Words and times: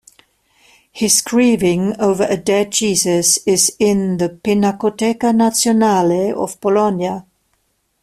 His 0.91 1.21
"Grieving 1.21 1.95
over 1.99 2.25
a 2.27 2.35
dead 2.35 2.71
Jesus" 2.71 3.37
is 3.45 3.71
in 3.77 4.17
the 4.17 4.29
Pinacoteca 4.29 5.31
Nazionale 5.31 6.33
of 6.33 6.59
Bologna. 6.59 7.21